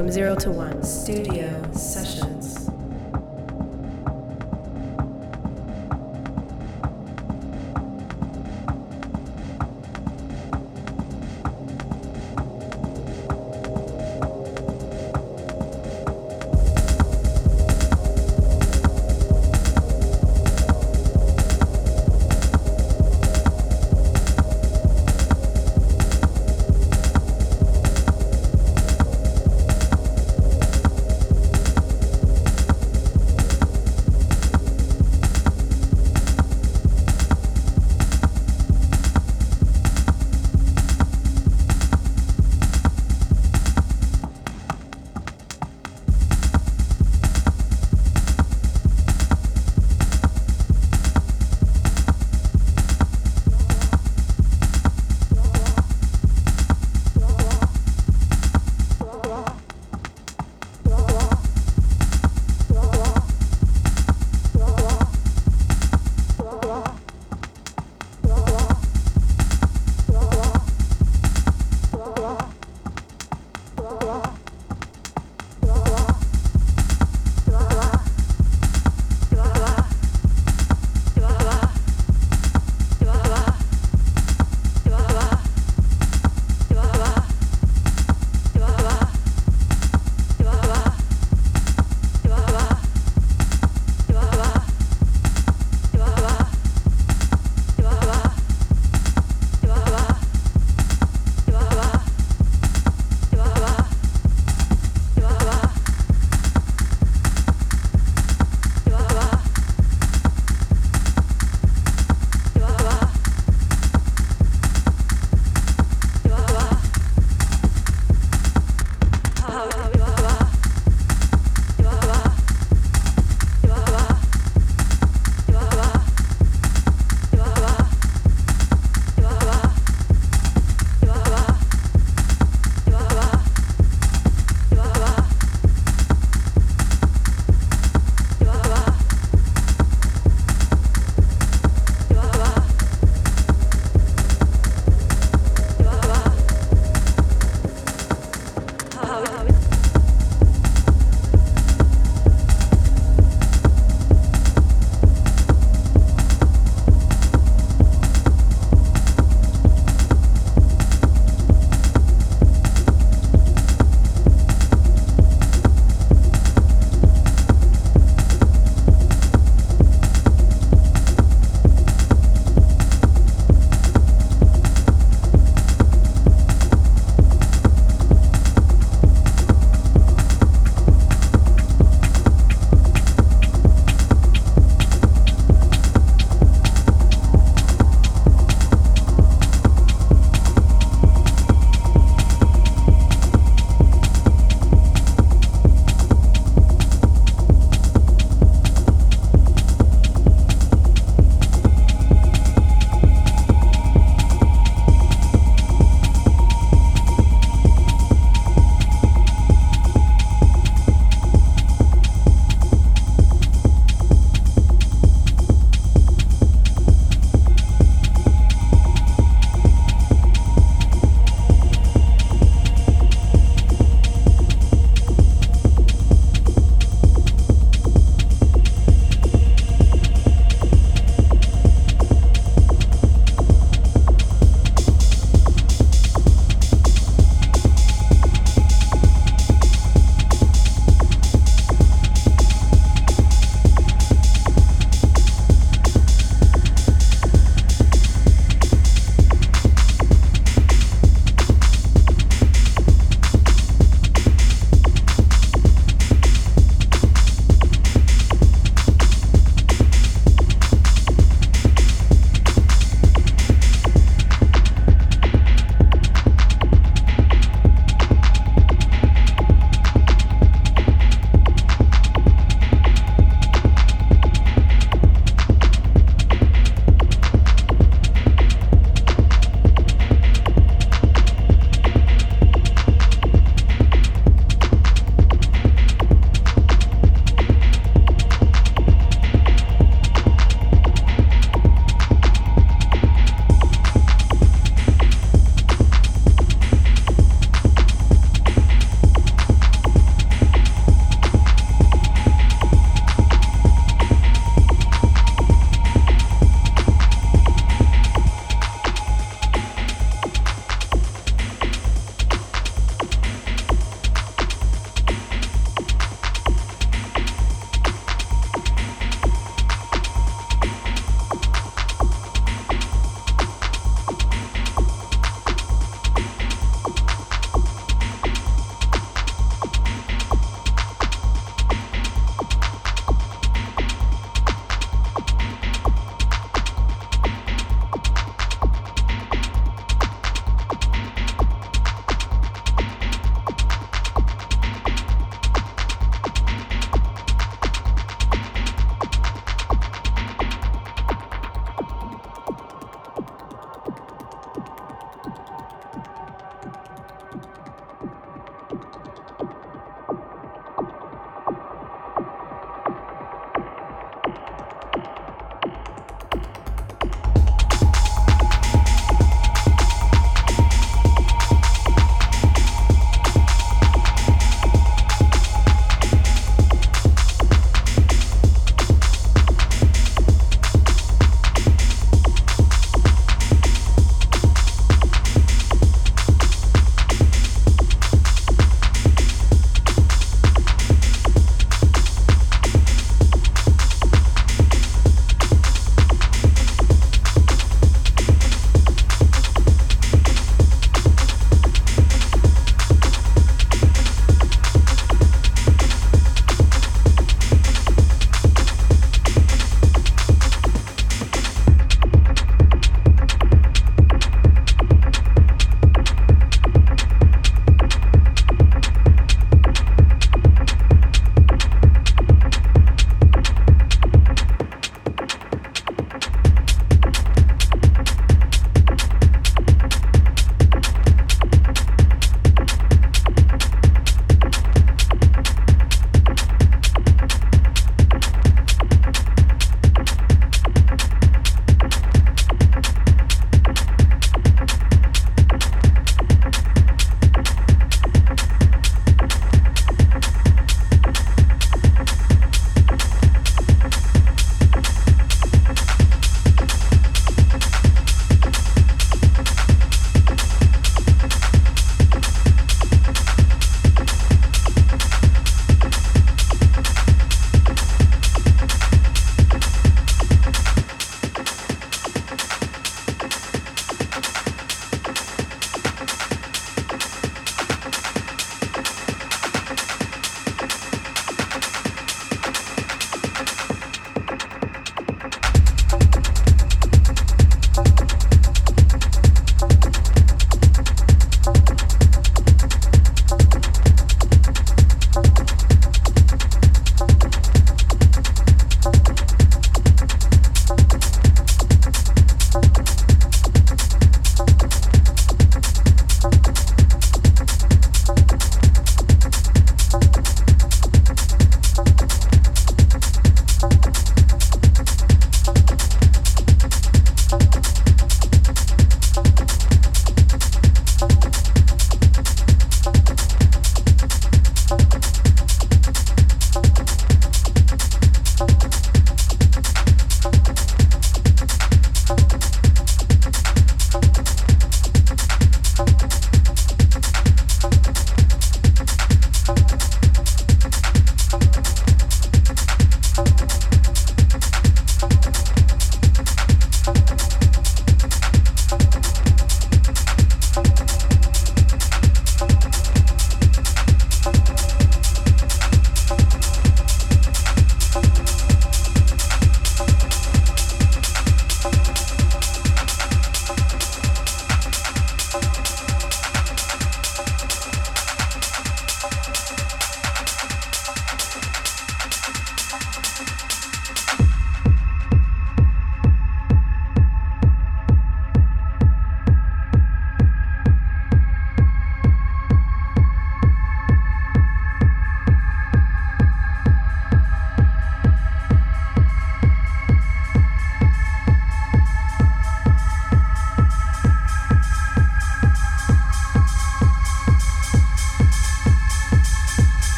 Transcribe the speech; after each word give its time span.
from 0.00 0.10
zero 0.10 0.34
to 0.34 0.50
one. 0.50 0.82
Studio 0.82 1.62
sessions. 1.74 2.29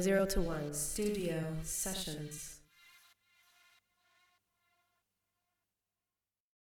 Zero 0.00 0.24
to 0.24 0.40
One. 0.40 0.69